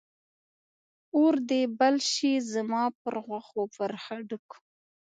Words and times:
اور 1.17 1.33
دې 1.49 1.61
بل 1.79 1.95
شي 2.11 2.33
زما 2.53 2.83
پر 3.01 3.15
غوښو، 3.25 3.61
پر 3.75 3.91
هډوکو 4.03 4.57